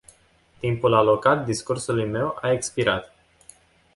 Timpul 0.59 0.93
alocat 0.93 1.45
discursului 1.45 2.05
meu 2.05 2.37
a 2.41 2.51
expirat. 2.51 3.13